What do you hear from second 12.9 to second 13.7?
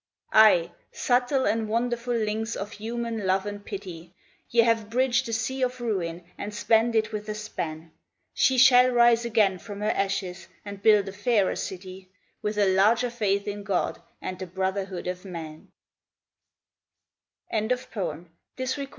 faith in